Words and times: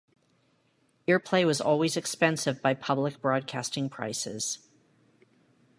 Earplay 1.07 1.45
was 1.45 1.61
always 1.61 1.95
expensive 1.95 2.59
by 2.59 2.73
public 2.73 3.21
broadcasting 3.21 3.87
prices. 3.87 4.67